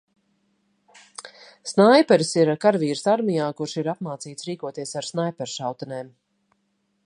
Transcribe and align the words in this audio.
Snaiperis 1.71 2.31
ir 2.43 2.51
karavīrs 2.65 3.05
armijā, 3.15 3.51
kurš 3.61 3.77
ir 3.83 3.93
apmācīts 3.95 4.49
rīkoties 4.51 4.99
ar 5.03 5.09
snaiperšautenēm. 5.11 6.15